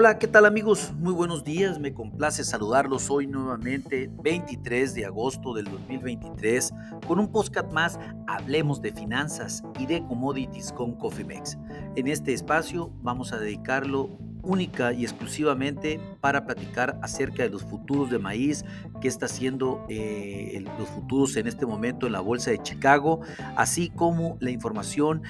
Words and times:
Hola, 0.00 0.16
¿qué 0.20 0.28
tal 0.28 0.46
amigos? 0.46 0.92
Muy 0.96 1.12
buenos 1.12 1.42
días, 1.42 1.80
me 1.80 1.92
complace 1.92 2.44
saludarlos 2.44 3.10
hoy 3.10 3.26
nuevamente, 3.26 4.08
23 4.22 4.94
de 4.94 5.04
agosto 5.04 5.54
del 5.54 5.64
2023, 5.64 6.72
con 7.04 7.18
un 7.18 7.32
podcast 7.32 7.72
más, 7.72 7.98
hablemos 8.28 8.80
de 8.80 8.92
finanzas 8.92 9.64
y 9.76 9.86
de 9.86 10.06
commodities 10.06 10.72
con 10.72 10.96
Cofimex. 10.96 11.58
En 11.96 12.06
este 12.06 12.32
espacio 12.32 12.92
vamos 13.02 13.32
a 13.32 13.40
dedicarlo 13.40 14.16
única 14.48 14.92
y 14.94 15.04
exclusivamente 15.04 16.00
para 16.20 16.46
platicar 16.46 16.98
acerca 17.02 17.42
de 17.42 17.50
los 17.50 17.62
futuros 17.62 18.10
de 18.10 18.18
maíz, 18.18 18.64
que 19.00 19.06
está 19.06 19.26
haciendo 19.26 19.84
eh, 19.88 20.64
los 20.78 20.88
futuros 20.88 21.36
en 21.36 21.46
este 21.46 21.66
momento 21.66 22.06
en 22.06 22.12
la 22.12 22.20
Bolsa 22.20 22.50
de 22.50 22.58
Chicago, 22.62 23.20
así 23.56 23.90
como 23.90 24.38
la 24.40 24.50
información 24.50 25.22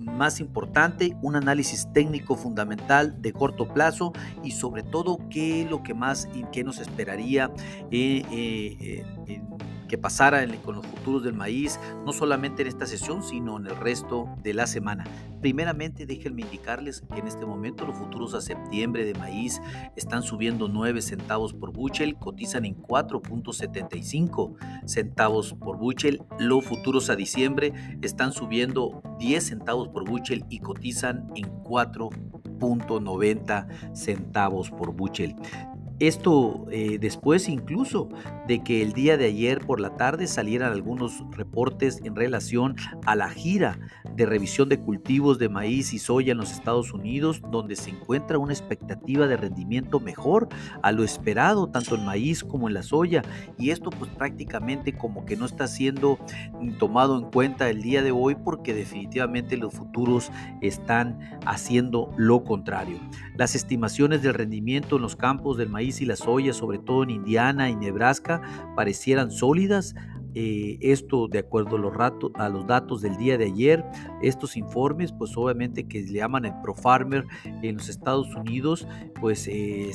más 0.00 0.40
importante, 0.40 1.16
un 1.22 1.36
análisis 1.36 1.88
técnico 1.92 2.34
fundamental 2.34 3.22
de 3.22 3.32
corto 3.32 3.68
plazo 3.68 4.12
y 4.42 4.50
sobre 4.50 4.82
todo 4.82 5.18
qué 5.30 5.62
es 5.62 5.70
lo 5.70 5.84
que 5.84 5.94
más 5.94 6.28
y 6.34 6.44
qué 6.52 6.64
nos 6.64 6.80
esperaría 6.80 7.50
eh, 7.92 8.24
eh, 8.30 9.42
que 9.92 9.98
pasara 9.98 10.44
con 10.64 10.76
los 10.76 10.86
futuros 10.86 11.22
del 11.22 11.34
maíz, 11.34 11.78
no 12.06 12.14
solamente 12.14 12.62
en 12.62 12.68
esta 12.68 12.86
sesión, 12.86 13.22
sino 13.22 13.58
en 13.58 13.66
el 13.66 13.76
resto 13.76 14.26
de 14.42 14.54
la 14.54 14.66
semana. 14.66 15.04
Primeramente, 15.42 16.06
déjenme 16.06 16.40
indicarles 16.40 17.02
que 17.12 17.20
en 17.20 17.26
este 17.26 17.44
momento 17.44 17.84
los 17.84 17.96
futuros 17.96 18.32
a 18.32 18.40
septiembre 18.40 19.04
de 19.04 19.12
maíz 19.12 19.60
están 19.94 20.22
subiendo 20.22 20.66
9 20.66 21.02
centavos 21.02 21.52
por 21.52 21.74
buchel, 21.74 22.16
cotizan 22.16 22.64
en 22.64 22.80
4.75 22.80 24.54
centavos 24.86 25.52
por 25.52 25.76
buchel. 25.76 26.22
Los 26.38 26.64
futuros 26.64 27.10
a 27.10 27.14
diciembre 27.14 27.74
están 28.00 28.32
subiendo 28.32 29.02
10 29.18 29.46
centavos 29.46 29.88
por 29.88 30.08
buchel 30.08 30.46
y 30.48 30.60
cotizan 30.60 31.30
en 31.34 31.52
4.90 31.64 33.94
centavos 33.94 34.70
por 34.70 34.94
buchel. 34.94 35.36
Esto 36.02 36.66
eh, 36.72 36.98
después 36.98 37.48
incluso 37.48 38.08
de 38.48 38.64
que 38.64 38.82
el 38.82 38.92
día 38.92 39.16
de 39.16 39.26
ayer 39.26 39.60
por 39.64 39.78
la 39.78 39.96
tarde 39.96 40.26
salieran 40.26 40.72
algunos 40.72 41.22
reportes 41.30 42.00
en 42.02 42.16
relación 42.16 42.74
a 43.06 43.14
la 43.14 43.30
gira 43.30 43.78
de 44.16 44.26
revisión 44.26 44.68
de 44.68 44.80
cultivos 44.80 45.38
de 45.38 45.48
maíz 45.48 45.94
y 45.94 46.00
soya 46.00 46.32
en 46.32 46.38
los 46.38 46.50
Estados 46.50 46.92
Unidos, 46.92 47.40
donde 47.52 47.76
se 47.76 47.90
encuentra 47.90 48.36
una 48.38 48.52
expectativa 48.52 49.28
de 49.28 49.36
rendimiento 49.36 50.00
mejor 50.00 50.48
a 50.82 50.90
lo 50.90 51.04
esperado, 51.04 51.68
tanto 51.68 51.94
en 51.94 52.04
maíz 52.04 52.42
como 52.42 52.66
en 52.66 52.74
la 52.74 52.82
soya. 52.82 53.22
Y 53.56 53.70
esto 53.70 53.90
pues 53.90 54.10
prácticamente 54.10 54.94
como 54.94 55.24
que 55.24 55.36
no 55.36 55.46
está 55.46 55.68
siendo 55.68 56.18
tomado 56.80 57.16
en 57.16 57.30
cuenta 57.30 57.70
el 57.70 57.80
día 57.80 58.02
de 58.02 58.10
hoy 58.10 58.34
porque 58.34 58.74
definitivamente 58.74 59.56
los 59.56 59.72
futuros 59.72 60.32
están 60.62 61.20
haciendo 61.46 62.12
lo 62.16 62.42
contrario. 62.42 62.98
Las 63.36 63.54
estimaciones 63.54 64.20
del 64.20 64.34
rendimiento 64.34 64.96
en 64.96 65.02
los 65.02 65.14
campos 65.14 65.56
del 65.56 65.68
maíz 65.68 65.91
y 66.00 66.06
la 66.06 66.16
soya, 66.16 66.52
sobre 66.52 66.78
todo 66.78 67.02
en 67.02 67.10
Indiana 67.10 67.68
y 67.68 67.76
Nebraska, 67.76 68.40
parecieran 68.76 69.30
sólidas. 69.30 69.94
Eh, 70.34 70.78
esto 70.80 71.28
de 71.28 71.40
acuerdo 71.40 71.76
a 71.76 71.78
los, 71.78 71.92
a 72.36 72.48
los, 72.48 72.66
datos 72.66 73.02
del 73.02 73.18
día 73.18 73.36
de 73.36 73.44
ayer, 73.46 73.84
estos 74.22 74.56
informes, 74.56 75.12
pues 75.12 75.36
obviamente 75.36 75.86
que 75.86 76.00
le 76.00 76.20
llaman 76.20 76.46
el 76.46 76.54
ProFarmer 76.62 77.26
en 77.44 77.76
los 77.76 77.90
Estados 77.90 78.34
Unidos, 78.34 78.88
pues 79.20 79.46
eh, 79.46 79.90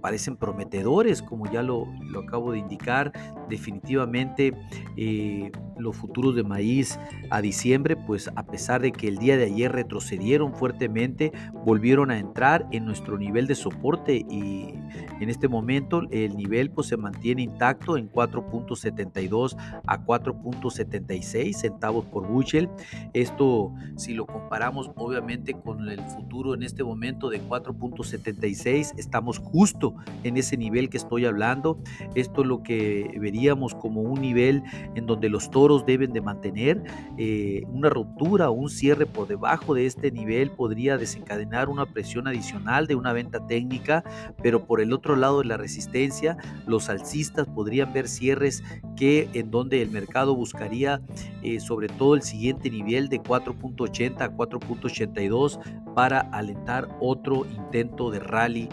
parecen 0.00 0.36
prometedores, 0.36 1.22
como 1.22 1.50
ya 1.50 1.62
lo, 1.62 1.86
lo 2.02 2.20
acabo 2.20 2.52
de 2.52 2.58
indicar. 2.58 3.12
Definitivamente 3.48 4.52
eh, 4.96 5.50
los 5.78 5.96
futuros 5.96 6.34
de 6.34 6.44
maíz 6.44 6.98
a 7.30 7.40
diciembre, 7.40 7.96
pues 7.96 8.30
a 8.34 8.46
pesar 8.46 8.82
de 8.82 8.92
que 8.92 9.08
el 9.08 9.18
día 9.18 9.36
de 9.36 9.44
ayer 9.44 9.72
retrocedieron 9.72 10.54
fuertemente, 10.54 11.32
volvieron 11.64 12.10
a 12.10 12.18
entrar 12.18 12.66
en 12.72 12.84
nuestro 12.84 13.18
nivel 13.18 13.46
de 13.46 13.54
soporte 13.54 14.24
y 14.28 14.74
en 15.20 15.30
este 15.30 15.48
momento 15.48 16.02
el 16.10 16.36
nivel 16.36 16.70
pues 16.70 16.88
se 16.88 16.96
mantiene 16.96 17.42
intacto 17.42 17.96
en 17.96 18.10
4.72 18.10 19.56
a 19.86 20.04
4.76 20.04 21.52
centavos 21.54 22.04
por 22.06 22.26
bushel. 22.26 22.68
Esto 23.12 23.72
si 23.96 24.14
lo 24.14 24.26
comparamos 24.26 24.90
obviamente 24.96 25.54
con 25.54 25.88
el 25.88 26.00
futuro 26.00 26.54
en 26.54 26.62
este 26.62 26.84
momento 26.84 27.30
de 27.30 27.42
4.76, 27.42 28.94
estamos 28.96 29.38
justo 29.38 29.94
en 30.24 30.36
ese 30.36 30.56
nivel 30.56 30.88
que 30.88 30.96
estoy 30.96 31.24
hablando. 31.24 31.78
Esto 32.14 32.42
es 32.42 32.48
lo 32.48 32.62
que 32.62 33.16
veríamos 33.20 33.74
como 33.74 34.02
un 34.02 34.20
nivel 34.20 34.62
en 34.94 35.06
donde 35.06 35.28
los 35.28 35.50
toros 35.50 35.86
deben 35.86 36.12
de 36.12 36.20
mantener. 36.20 36.82
Eh, 37.16 37.62
una 37.68 37.90
ruptura 37.90 38.50
o 38.50 38.52
un 38.52 38.70
cierre 38.70 39.06
por 39.06 39.28
debajo 39.28 39.74
de 39.74 39.86
este 39.86 40.10
nivel 40.10 40.50
podría 40.50 40.96
desencadenar 40.96 41.68
una 41.68 41.86
presión 41.86 42.28
adicional 42.28 42.86
de 42.86 42.94
una 42.94 43.12
venta 43.12 43.46
técnica, 43.46 44.04
pero 44.42 44.64
por 44.66 44.77
el 44.80 44.92
otro 44.92 45.16
lado 45.16 45.40
de 45.40 45.46
la 45.46 45.56
resistencia, 45.56 46.36
los 46.66 46.88
alcistas 46.88 47.46
podrían 47.46 47.92
ver 47.92 48.08
cierres 48.08 48.62
que 48.96 49.28
en 49.32 49.50
donde 49.50 49.82
el 49.82 49.90
mercado 49.90 50.34
buscaría 50.34 51.00
eh, 51.42 51.60
sobre 51.60 51.88
todo 51.88 52.14
el 52.14 52.22
siguiente 52.22 52.70
nivel 52.70 53.08
de 53.08 53.20
4.80 53.20 54.20
a 54.20 54.30
4.82 54.30 55.94
para 55.94 56.20
alentar 56.20 56.88
otro 57.00 57.46
intento 57.46 58.10
de 58.10 58.20
rally 58.20 58.68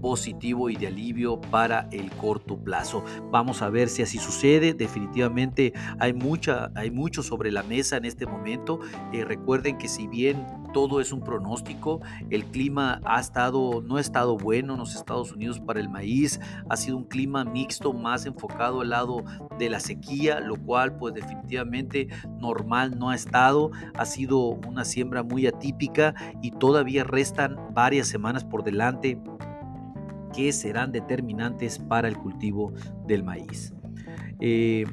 positivo 0.00 0.70
y 0.70 0.76
de 0.76 0.88
alivio 0.88 1.40
para 1.40 1.88
el 1.92 2.10
corto 2.12 2.56
plazo. 2.58 3.04
Vamos 3.30 3.62
a 3.62 3.70
ver 3.70 3.88
si 3.88 4.02
así 4.02 4.18
sucede. 4.18 4.74
Definitivamente 4.74 5.72
hay, 5.98 6.12
mucha, 6.12 6.70
hay 6.74 6.90
mucho 6.90 7.22
sobre 7.22 7.50
la 7.50 7.62
mesa 7.62 7.96
en 7.96 8.04
este 8.04 8.26
momento. 8.26 8.80
Eh, 9.12 9.24
recuerden 9.24 9.78
que 9.78 9.88
si 9.88 10.06
bien 10.06 10.46
todo 10.72 11.00
es 11.00 11.12
un 11.12 11.20
pronóstico, 11.20 12.00
el 12.28 12.44
clima 12.44 13.00
ha 13.04 13.18
estado, 13.18 13.82
no 13.82 13.96
ha 13.96 14.00
estado 14.00 14.36
bueno 14.36 14.74
en 14.74 14.80
los 14.80 14.94
Estados 14.94 15.32
Unidos 15.32 15.58
para 15.60 15.80
el 15.80 15.88
maíz. 15.88 16.38
Ha 16.68 16.76
sido 16.76 16.98
un 16.98 17.04
clima 17.04 17.44
mixto 17.44 17.92
más 17.92 18.26
enfocado 18.26 18.82
al 18.82 18.90
lado 18.90 19.24
de 19.58 19.70
la 19.70 19.80
sequía, 19.80 20.40
lo 20.40 20.56
cual 20.56 20.96
pues 20.96 21.14
definitivamente 21.14 22.08
normal 22.40 22.98
no 22.98 23.10
ha 23.10 23.14
estado. 23.14 23.70
Ha 23.94 24.04
sido 24.04 24.38
una 24.38 24.84
siembra 24.84 25.22
muy 25.22 25.46
atípica 25.46 26.14
y 26.42 26.50
todavía 26.50 27.04
restan 27.04 27.56
varias 27.72 28.08
semanas 28.08 28.44
por 28.44 28.62
delante 28.62 29.18
que 30.36 30.52
serán 30.52 30.92
determinantes 30.92 31.78
para 31.78 32.06
el 32.08 32.16
cultivo 32.16 32.74
del 33.06 33.24
maíz. 33.24 33.72
Eh, 34.38 34.84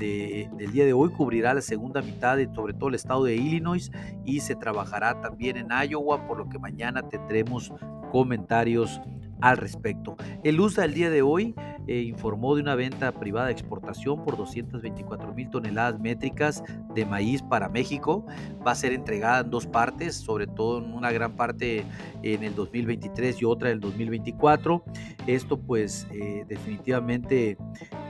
del 0.56 0.73
día 0.73 0.85
de 0.85 0.93
hoy 0.93 1.11
cubrirá 1.11 1.55
la 1.55 1.61
segunda 1.61 2.03
mitad 2.03 2.37
de 2.37 2.49
sobre 2.55 2.75
todo 2.75 2.88
el 2.88 2.94
estado 2.94 3.25
de 3.25 3.37
Illinois 3.37 3.91
y 4.25 4.41
se 4.41 4.55
trabajará 4.55 5.20
también 5.20 5.56
en 5.56 5.69
Iowa, 5.70 6.26
por 6.26 6.38
lo 6.38 6.49
que 6.49 6.59
mañana 6.59 7.09
tendremos 7.09 7.73
comentarios 8.11 9.00
al 9.43 9.56
respecto. 9.56 10.17
El 10.44 10.61
USA 10.61 10.85
el 10.85 10.94
día 10.94 11.11
de 11.11 11.20
hoy 11.20 11.55
eh, 11.88 12.00
informó 12.03 12.55
de 12.55 12.62
una 12.62 12.76
venta 12.76 13.11
privada 13.12 13.47
de 13.47 13.53
exportación 13.53 14.25
por 14.25 14.37
224 14.37 15.35
mil 15.35 15.50
toneladas 15.50 15.99
métricas 15.99 16.62
de 16.94 17.05
maíz 17.05 17.43
para 17.43 17.69
México. 17.69 18.25
Va 18.64 18.70
a 18.70 18.75
ser 18.76 18.93
entregada 18.93 19.41
en 19.41 19.50
dos 19.50 19.67
partes, 19.67 20.14
sobre 20.14 20.47
todo 20.47 20.79
en 20.79 20.94
una 20.94 21.11
gran 21.11 21.32
parte 21.32 21.85
en 22.23 22.44
el 22.44 22.55
2023 22.55 23.43
y 23.43 23.44
otra 23.44 23.70
en 23.70 23.75
el 23.75 23.81
2024. 23.81 24.85
Esto 25.26 25.61
pues 25.61 26.06
eh, 26.12 26.44
definitivamente... 26.49 27.59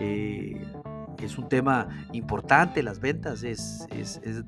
Eh, 0.00 0.60
es 1.26 1.38
un 1.38 1.48
tema 1.48 1.88
importante, 2.12 2.82
las 2.82 3.00
ventas 3.00 3.42
es, 3.42 3.86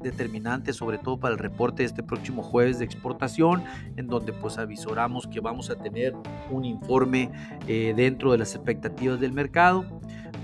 determinante 0.00 0.72
sobre 0.72 0.98
todo 0.98 1.18
para 1.18 1.34
el 1.34 1.38
reporte 1.38 1.82
de 1.82 1.86
este 1.86 2.02
próximo 2.02 2.42
jueves 2.42 2.78
de 2.78 2.84
exportación, 2.84 3.64
en 3.96 4.06
donde 4.06 4.32
pues 4.32 4.58
avisoramos 4.58 5.26
que 5.26 5.40
vamos 5.40 5.70
a 5.70 5.76
tener 5.76 6.14
un 6.50 6.64
informe 6.64 7.30
eh, 7.66 7.92
dentro 7.96 8.32
de 8.32 8.38
las 8.38 8.54
expectativas 8.54 9.20
del 9.20 9.32
mercado. 9.32 9.84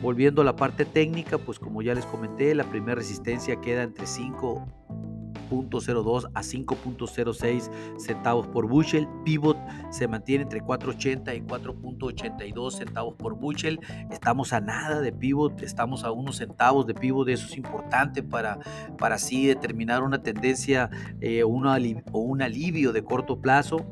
Volviendo 0.02 0.40
a 0.40 0.44
la 0.44 0.56
parte 0.56 0.86
técnica, 0.86 1.36
pues 1.36 1.58
como 1.58 1.82
ya 1.82 1.94
les 1.94 2.06
comenté, 2.06 2.54
la 2.54 2.64
primera 2.64 2.94
resistencia 2.94 3.60
queda 3.60 3.82
entre 3.82 4.06
5 4.06 4.79
5.02 5.50 6.30
a 6.34 6.40
5.06 6.40 7.98
centavos 7.98 8.46
por 8.46 8.68
bushel. 8.68 9.08
Pivot 9.24 9.58
se 9.90 10.06
mantiene 10.08 10.44
entre 10.44 10.62
4.80 10.62 11.36
y 11.36 11.40
4.82 11.42 12.70
centavos 12.72 13.14
por 13.16 13.34
bushel. 13.34 13.80
Estamos 14.10 14.52
a 14.52 14.60
nada 14.60 15.00
de 15.00 15.12
pivot, 15.12 15.62
estamos 15.62 16.04
a 16.04 16.12
unos 16.12 16.36
centavos 16.36 16.86
de 16.86 16.94
pivot. 16.94 17.28
Eso 17.28 17.46
es 17.46 17.56
importante 17.56 18.22
para, 18.22 18.58
para 18.98 19.16
así 19.16 19.46
determinar 19.46 20.02
una 20.02 20.22
tendencia 20.22 20.90
eh, 21.20 21.42
o 21.42 21.48
un 21.48 22.42
alivio 22.42 22.92
de 22.92 23.02
corto 23.02 23.40
plazo. 23.40 23.84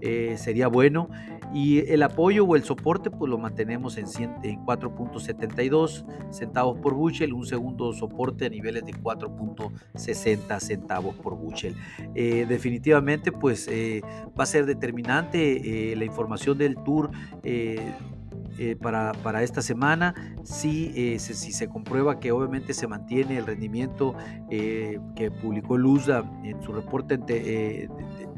Eh, 0.00 0.36
sería 0.38 0.68
bueno. 0.68 1.10
Y 1.52 1.80
el 1.90 2.02
apoyo 2.02 2.44
o 2.44 2.56
el 2.56 2.62
soporte, 2.62 3.10
pues 3.10 3.28
lo 3.30 3.38
mantenemos 3.38 3.96
en, 3.98 4.06
en 4.42 4.64
4.72 4.64 6.04
centavos 6.32 6.78
por 6.78 6.94
bushel, 6.94 7.32
un 7.32 7.46
segundo 7.46 7.92
soporte 7.92 8.46
a 8.46 8.48
niveles 8.48 8.84
de 8.84 8.92
4.60 8.92 10.60
centavos 10.60 11.16
por 11.16 11.36
bushel. 11.36 11.74
Eh, 12.14 12.46
definitivamente, 12.48 13.32
pues 13.32 13.66
eh, 13.68 14.02
va 14.38 14.44
a 14.44 14.46
ser 14.46 14.66
determinante 14.66 15.94
la 15.96 16.04
información 16.04 16.58
del 16.58 16.76
tour. 16.76 17.10
para, 18.80 19.12
para, 19.22 19.42
esta 19.42 19.62
semana 19.62 20.36
si, 20.44 21.18
si 21.18 21.52
se 21.52 21.68
comprueba 21.68 22.20
que 22.20 22.30
obviamente 22.30 22.74
se 22.74 22.86
mantiene 22.86 23.38
el 23.38 23.46
rendimiento 23.46 24.14
que 24.50 25.30
publicó 25.40 25.78
Lusa 25.78 26.24
en 26.44 26.60
su 26.62 26.72
reporte 26.72 27.18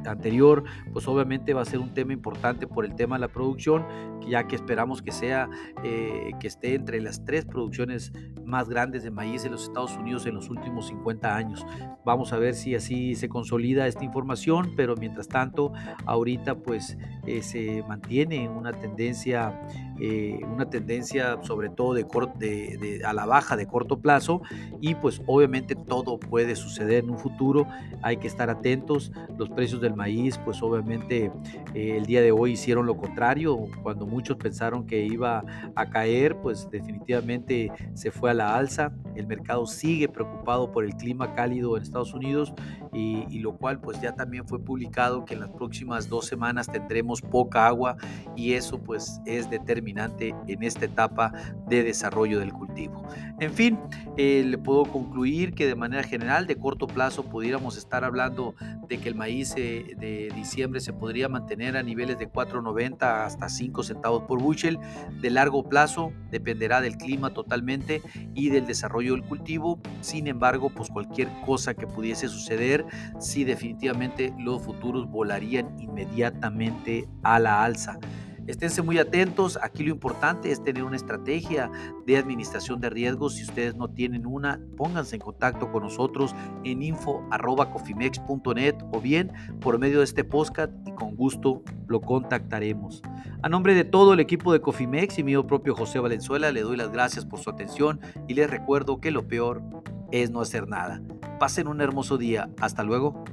anterior, 0.07 0.65
pues 0.93 1.07
obviamente 1.09 1.55
va 1.55 1.63
a 1.63 1.65
ser 1.65 1.79
un 1.79 1.95
tema 1.95 2.13
importante 2.13 2.67
por 2.67 2.85
el 2.85 2.95
tema 2.95 3.17
de 3.17 3.21
la 3.21 3.29
producción, 3.29 3.85
ya 4.29 4.47
que 4.47 4.57
esperamos 4.57 5.03
que 5.03 5.13
sea, 5.13 5.49
eh, 5.85 6.33
que 6.41 6.47
esté 6.47 6.75
entre 6.75 7.01
las 7.01 7.25
tres 7.25 7.45
producciones 7.45 8.13
más 8.45 8.69
grandes 8.69 9.03
de 9.03 9.11
maíz 9.11 9.45
en 9.45 9.53
los 9.53 9.65
Estados 9.65 9.97
Unidos 9.97 10.27
en 10.27 10.35
los 10.35 10.51
últimos 10.51 10.89
50 10.89 11.35
años. 11.35 11.67
Vamos 12.05 12.33
a 12.33 12.39
ver 12.39 12.55
si 12.55 12.75
así 12.75 13.15
se 13.15 13.29
consolida 13.29 13.87
esta 13.87 14.05
información, 14.05 14.73
pero 14.77 14.95
mientras 14.97 15.29
tanto, 15.29 15.73
ahorita 16.07 16.57
pues 16.57 16.99
eh, 17.27 17.43
se 17.43 17.83
mantiene 17.89 18.49
una 18.49 18.73
tendencia, 18.73 19.61
eh, 20.01 20.41
una 20.53 20.69
tendencia 20.69 21.43
sobre 21.43 21.69
todo 21.71 21.95
de, 21.95 22.05
de, 22.39 23.03
a 23.05 23.13
la 23.13 23.27
baja 23.27 23.57
de 23.57 23.67
corto 23.67 24.01
plazo 24.01 24.43
y 24.81 24.95
pues 24.95 25.23
obviamente 25.27 25.75
todo 25.75 26.19
puede 26.19 26.57
suceder 26.57 27.05
en 27.05 27.11
un 27.11 27.19
futuro, 27.19 27.67
hay 28.03 28.17
que 28.17 28.27
estar 28.27 28.51
atentos, 28.51 29.13
los 29.39 29.49
precios 29.51 29.81
maíz, 29.93 30.39
pues 30.39 30.63
obviamente 30.63 31.31
eh, 31.75 31.97
el 31.97 32.07
día 32.07 32.21
de 32.21 32.33
hoy 32.33 32.53
hicieron 32.53 32.87
lo 32.87 32.97
contrario, 32.97 33.59
cuando 33.83 34.07
muchos 34.07 34.37
pensaron 34.37 34.87
que 34.87 35.05
iba 35.05 35.45
a 35.75 35.91
caer, 35.91 36.37
pues 36.37 36.69
definitivamente 36.71 37.71
se 37.95 38.11
fue 38.11 38.31
a 38.31 38.35
la 38.35 38.57
alza, 38.57 38.93
el 39.15 39.27
mercado 39.27 39.67
sigue 39.67 40.09
preocupado 40.09 40.73
por 40.73 40.85
el 40.85 40.95
clima 40.97 41.35
cálido 41.35 41.77
en 41.77 41.83
Estados 41.83 42.15
Unidos 42.15 42.53
y, 42.93 43.27
y 43.31 43.41
lo 43.41 43.57
cual 43.57 43.81
pues 43.81 44.01
ya 44.01 44.15
también 44.15 44.47
fue 44.47 44.59
publicado 44.59 45.25
que 45.25 45.35
en 45.35 45.41
las 45.41 45.51
próximas 45.51 46.09
dos 46.09 46.27
semanas 46.27 46.67
tendremos 46.67 47.21
poca 47.21 47.67
agua 47.67 47.97
y 48.37 48.53
eso 48.55 48.83
pues 48.83 49.21
es 49.27 49.51
determinante 49.51 50.35
en 50.47 50.63
esta 50.63 50.85
etapa 50.85 51.33
de 51.69 51.83
desarrollo 51.83 52.39
del 52.39 52.53
cultivo. 52.53 53.03
En 53.41 53.53
fin, 53.53 53.79
eh, 54.17 54.45
le 54.47 54.59
puedo 54.59 54.85
concluir 54.85 55.55
que 55.55 55.67
de 55.67 55.75
manera 55.75 56.03
general 56.03 56.47
de 56.47 56.57
corto 56.57 56.87
plazo 56.87 57.25
pudiéramos 57.25 57.77
estar 57.77 58.05
hablando 58.05 58.55
de 58.89 58.99
que 58.99 59.09
el 59.09 59.15
maíz 59.15 59.55
eh, 59.57 59.82
de 59.97 60.31
diciembre 60.35 60.81
se 60.81 60.93
podría 60.93 61.29
mantener 61.29 61.77
a 61.77 61.83
niveles 61.83 62.19
de 62.19 62.31
4.90 62.31 63.25
hasta 63.25 63.49
5 63.49 63.83
centavos 63.83 64.23
por 64.25 64.41
bushel. 64.41 64.79
De 65.21 65.31
largo 65.31 65.69
plazo 65.69 66.13
dependerá 66.31 66.81
del 66.81 66.97
clima 66.97 67.35
totalmente 67.35 68.03
y 68.35 68.51
del 68.51 68.67
desarrollo 68.67 69.13
del 69.13 69.25
cultivo. 69.25 69.81
Sin 70.01 70.27
embargo, 70.27 70.71
pues 70.71 70.89
cualquier 70.91 71.29
cosa 71.45 71.75
que 71.75 71.87
pudiese 71.87 72.29
suceder, 72.29 72.85
sí 73.19 73.45
definitivamente 73.45 74.33
los 74.39 74.63
futuros 74.63 75.11
volarían 75.11 75.75
inmediatamente 75.79 77.09
a 77.23 77.39
la 77.39 77.65
alza. 77.65 77.99
Esténse 78.47 78.83
muy 78.83 78.99
atentos. 78.99 79.59
Aquí 79.63 79.85
lo 79.85 79.91
importante 79.91 80.51
es 80.51 80.63
tener 80.63 80.85
una 80.85 80.97
estrategia 80.97 81.71
de 82.07 82.17
administración 82.17 82.81
de 82.81 82.91
riesgos. 82.91 83.37
Si 83.37 83.45
ustedes 83.45 83.77
no 83.77 83.89
tienen 83.89 84.27
una, 84.27 84.61
pónganse 84.77 85.17
en 85.17 85.23
contacto 85.23 85.71
con 85.71 85.83
nosotros 85.85 86.35
en 86.65 86.83
info.cofimex.net 86.83 88.75
o 88.93 89.01
bien 89.01 89.33
por 89.61 89.79
medio 89.79 89.99
de 89.99 90.05
este 90.05 90.25
podcast 90.25 90.73
y 90.87 90.93
con 90.93 91.15
gusto 91.17 91.63
lo 91.87 92.01
contactaremos. 92.01 93.03
A 93.43 93.49
nombre 93.49 93.75
de 93.75 93.85
todo 93.85 94.15
el 94.15 94.21
equipo 94.21 94.53
de 94.53 94.61
Cofimex 94.61 95.19
y 95.19 95.25
mío 95.25 95.47
propio 95.47 95.75
José 95.75 95.99
Valenzuela, 95.99 96.53
le 96.53 96.63
doy 96.63 96.77
las 96.77 96.91
gracias 96.91 97.25
por 97.27 97.41
su 97.41 97.51
atención 97.51 98.01
y 98.29 98.35
les 98.35 98.49
recuerdo 98.51 99.01
que 99.01 99.11
lo 99.11 99.27
peor 99.29 99.63
es 100.11 100.31
no 100.31 100.41
hacer 100.41 100.69
nada. 100.69 101.03
Pasen 101.39 101.67
un 101.67 101.81
hermoso 101.81 102.19
día. 102.19 102.51
Hasta 102.61 102.85
luego. 102.85 103.25